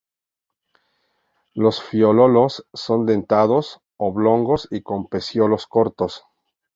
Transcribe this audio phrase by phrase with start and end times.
[1.53, 6.23] Los foliolos son dentados, oblongos y con peciolos cortos.